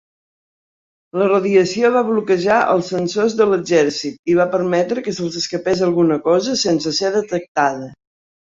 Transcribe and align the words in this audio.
La 1.21 1.27
radiació 1.31 1.91
va 1.95 2.01
bloquejar 2.07 2.55
els 2.77 2.89
sensors 2.95 3.37
de 3.43 3.47
l'exèrcit 3.51 4.33
i 4.35 4.39
va 4.41 4.49
permetre 4.57 5.05
que 5.09 5.15
se'ls 5.21 5.39
escapés 5.45 5.87
alguna 5.91 6.21
cosa 6.31 6.59
sense 6.67 6.99
ser 7.03 7.17
detectada. 7.21 7.95